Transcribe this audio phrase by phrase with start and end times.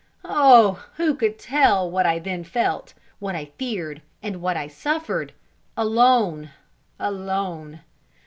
[0.25, 0.83] Oh!
[0.95, 5.31] who could tell what I then felt, what I feared, and what I suffered!
[5.77, 6.49] Alone!
[6.99, 7.81] alone!